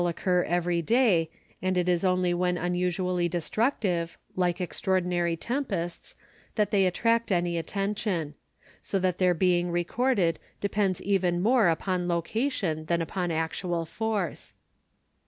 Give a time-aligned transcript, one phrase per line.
[0.09, 1.29] ]occur every day;
[1.61, 6.15] and it is only when unusually destructive, like extraordinary tempests,
[6.55, 8.33] that they attract any attention;
[8.81, 14.53] so that their being recorded depends even more upon location than upon actual force.